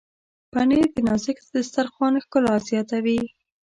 پنېر 0.51 0.87
د 0.95 0.97
نازک 1.07 1.37
دسترخوان 1.55 2.13
ښکلا 2.23 2.55
زیاتوي. 2.69 3.19